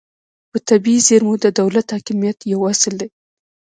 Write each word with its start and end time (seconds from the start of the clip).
په 0.51 0.57
طبیعي 0.69 1.01
زیرمو 1.07 1.33
د 1.43 1.47
دولت 1.59 1.87
حاکمیت 1.95 2.37
یو 2.51 2.61
اصل 2.73 2.93
دی 3.01 3.09